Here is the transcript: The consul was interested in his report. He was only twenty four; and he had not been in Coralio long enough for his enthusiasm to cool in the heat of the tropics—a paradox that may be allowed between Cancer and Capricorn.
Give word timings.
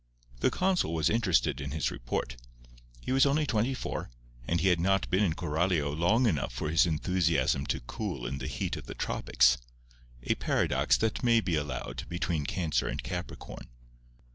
The 0.39 0.49
consul 0.49 0.95
was 0.95 1.11
interested 1.11 1.61
in 1.61 1.69
his 1.69 1.91
report. 1.91 2.35
He 3.01 3.11
was 3.11 3.27
only 3.27 3.45
twenty 3.45 3.75
four; 3.75 4.09
and 4.47 4.59
he 4.59 4.69
had 4.69 4.79
not 4.79 5.07
been 5.11 5.23
in 5.23 5.33
Coralio 5.35 5.95
long 5.95 6.25
enough 6.25 6.51
for 6.51 6.69
his 6.71 6.87
enthusiasm 6.87 7.67
to 7.67 7.79
cool 7.81 8.25
in 8.25 8.39
the 8.39 8.47
heat 8.47 8.75
of 8.75 8.87
the 8.87 8.95
tropics—a 8.95 10.33
paradox 10.37 10.97
that 10.97 11.21
may 11.23 11.39
be 11.39 11.53
allowed 11.53 12.09
between 12.09 12.47
Cancer 12.47 12.87
and 12.87 13.03
Capricorn. 13.03 13.67